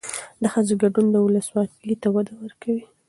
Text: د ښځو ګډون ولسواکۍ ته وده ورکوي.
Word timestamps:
د 0.41 0.43
ښځو 0.53 0.73
ګډون 0.81 1.05
ولسواکۍ 1.17 1.93
ته 2.01 2.07
وده 2.15 2.33
ورکوي. 2.43 2.83